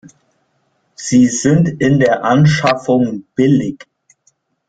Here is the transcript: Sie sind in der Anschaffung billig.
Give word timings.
Sie 0.95 1.27
sind 1.27 1.79
in 1.79 1.99
der 1.99 2.23
Anschaffung 2.25 3.27
billig. 3.35 3.85